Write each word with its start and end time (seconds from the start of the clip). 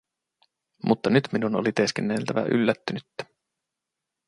Mutta 0.85 1.09
nyt 1.09 1.27
minun 1.31 1.55
oli 1.55 1.71
teeskenneltävä 1.71 2.41
yllättynyttä. 2.51 3.25